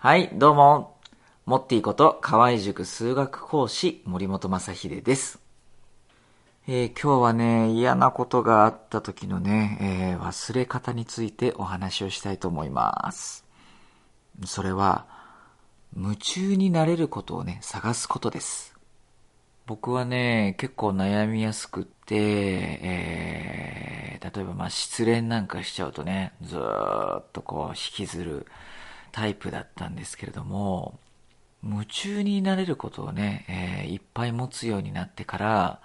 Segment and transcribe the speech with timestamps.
[0.00, 0.96] はい、どうも。
[1.44, 5.40] モッティこと河合塾数学講師森本正秀です。
[6.68, 13.44] えー今日はね、嫌なことがあった時のね、えー忘れ方についてお話をしたいと思います。
[14.46, 15.06] それは、
[15.96, 18.76] 夢中になれることをね、探すことです。
[19.66, 28.46] 僕はね、結構悩みやすくって、えー例えばまあ失恋なんかしちゃうとね、ずーっとこう引きずる
[29.12, 30.98] タイプだったんですけれども、
[31.62, 35.80] 夢中になれることをね、えーいっぱい持つようになってから、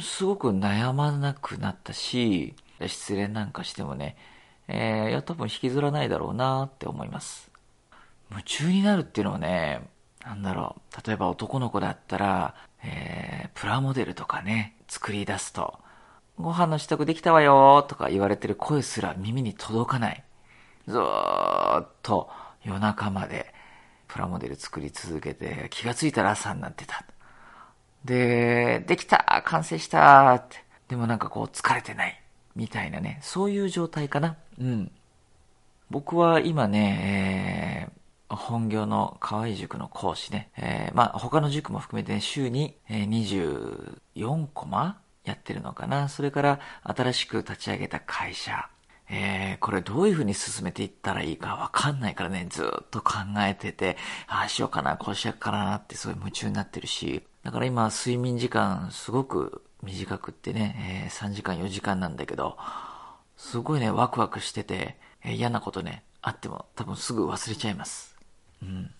[0.00, 4.16] すごく悩まなくなったし、失恋なんかしてもね、
[4.68, 7.50] えーいや多分引きずらないだろうなって思います。
[8.30, 9.82] 夢中になるっていうのはね、
[10.24, 15.78] なんだろう、例えば男の子だったら、えープラモデルとかね、作り出すと、
[16.38, 20.24] ご飯の支度できたわよとか言われてる声すら耳に届かない。
[20.86, 22.30] ずっと
[22.64, 23.54] 夜中まで
[24.08, 27.04] プラモデル作り続けて気がついたら朝になってた。
[28.04, 30.64] で、できた完成したって。
[30.88, 32.20] でもなんかこう疲れてない。
[32.54, 33.18] みたいなね。
[33.22, 34.36] そういう状態かな。
[34.60, 34.90] うん。
[35.90, 38.02] 僕は今ね、えー
[38.34, 40.48] 本業の河合塾の講師ね。
[40.56, 46.08] えーまあ他の塾も含めて、ね、週にえ24コマやってるのかな。
[46.08, 48.68] それから新しく立ち上げた会社。
[49.14, 53.96] えーこれどういう風に進めていったらいいかわかんないからね、ずっと考えてて、
[54.26, 62.56] ああしようかな、こうしようかなってすごい夢中になってるし、だから今睡眠時間すごく短くってね、えー3時間4時間なんだけど、
[63.36, 68.16] すごいね、ワクワクしてて、えー嫌なことね、あっても多分すぐ忘れちゃいます。
[68.62, 68.90] うん。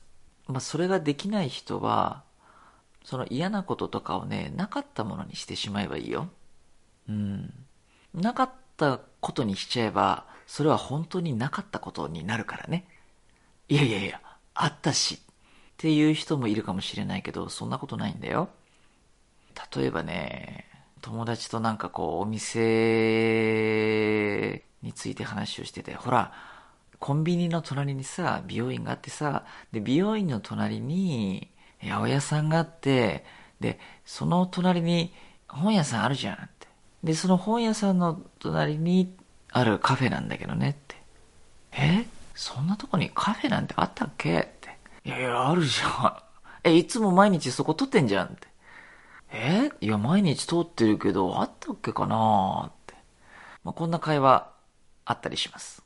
[0.46, 2.22] まあそれができない人は、
[3.05, 6.28] その嫌なこととかをね、なかったものにしてしまえばいいよ。
[7.08, 7.52] うん。
[8.14, 12.86] なかったことにしちゃえば、それは本当になかったことになるからね。
[13.68, 14.20] いやいやいや、
[14.52, 15.14] あったし。
[15.14, 15.18] っ
[15.78, 18.50] ていう人もいるかもしれないけど、そんなことないんだよ。
[19.74, 20.66] 例えばね、
[21.00, 22.52] 友達となんかこう、お店
[24.82, 26.32] について話をしてて、ほら、
[26.98, 31.48] コンビニの隣にさ、美容院があってさ、で、美容院の隣に、
[31.80, 33.24] 八百屋さんがあって、
[33.61, 35.12] で、その隣に
[35.48, 36.68] 本屋さんあるじゃんって。
[37.05, 39.14] で、その本屋さんの隣に
[39.51, 40.96] あるカフェなんだけどねって。
[41.73, 42.07] え？
[42.35, 44.40] そんなとこにカフェなんてあったっけ？
[44.40, 44.77] って。
[45.05, 46.23] いやいや、あるじゃん。
[46.64, 48.48] え、いつも毎日そこ撮ってんじゃんって。
[49.33, 49.70] え？
[49.80, 52.67] いや、毎日通ってるけど、あったっけかな？
[52.68, 52.95] って。
[53.64, 54.51] まあ、こんな会話
[55.05, 55.83] あったりします。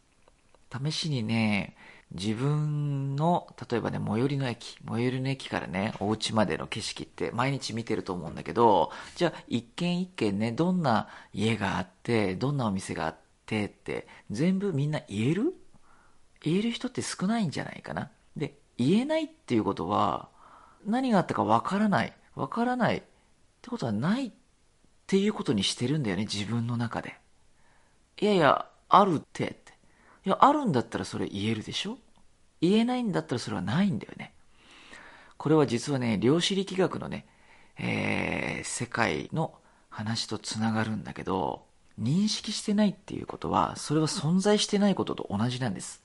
[0.84, 1.76] 試しにね、
[2.12, 15.54] 自分の、例えばね、最寄りの駅、最寄りの駅からね、お家までの景色って毎日見てると思うんだけど、じゃあ一軒一軒ね、どんな家があって、どんなお店があってって、全部みんな言える？
[16.42, 18.10] 言える人って少ないんじゃないかな。
[18.36, 20.28] で、言えないっていうことは、
[20.86, 22.12] 何があったかわからない。
[22.36, 23.02] わからないっ
[23.62, 24.32] てことはないっ
[25.06, 27.18] ていうことにしてるんだよね、自分の中で。
[28.20, 29.75] いやいや、あるってって。
[30.26, 31.98] いや、あるんだったらそれ言えるでしょ？
[32.60, 34.34] 言えないんだったらそれはないんだよね。
[35.36, 37.26] これは実はね、量子力学のね、
[37.78, 39.54] えー世界の
[39.88, 41.64] 話とつながるんだけど、
[42.00, 46.02] 認識してないっていうことは、それは存在してないことと同じなんです。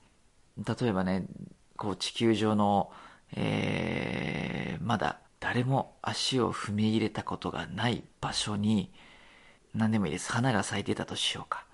[0.58, 1.26] 例えばね、
[1.76, 2.92] こう地球上の、
[3.34, 8.92] えーまだ誰も足を踏み入れたことがない場所に、
[9.74, 10.32] 何でもいいです。
[10.32, 11.66] 花が咲いてたとしようか。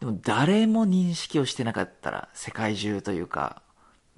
[0.00, 3.62] でも誰も認識をしてなかったら、世界中というか、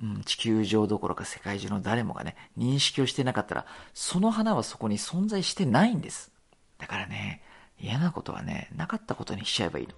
[0.02, 6.32] うん、地球上どころか世界中の誰もがね、認識をしてなかったら、その花はそこに存在してないんです。
[6.78, 7.42] だからね、
[7.78, 9.94] 嫌なことはね、なかったことにしちゃえばいいの。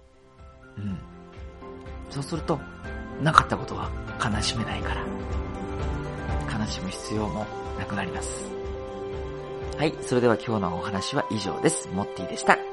[0.77, 0.97] うん。
[2.09, 2.59] そうすると、
[3.21, 3.89] なかったことは
[4.23, 5.03] 悲しめないから。
[6.59, 7.45] 悲しむ必要も
[7.77, 8.45] なくなります。
[9.77, 11.89] はい、それでは今日のお話は以上です。
[11.93, 12.72] モッティでした。